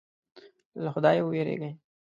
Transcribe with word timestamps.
له 0.83 0.89
خدایه 0.95 1.23
وېرېږي. 1.25 1.71